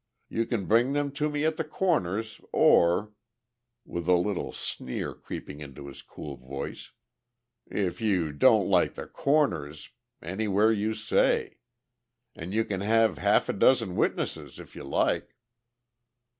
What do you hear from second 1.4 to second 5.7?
at the Corners, or," with a little sneer creeping